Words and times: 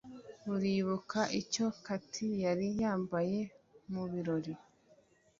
Uribuka 0.53 1.19
icyo 1.41 1.65
Cathy 1.85 2.27
yari 2.43 2.67
yambaye 2.81 3.39
mubirori? 3.91 4.53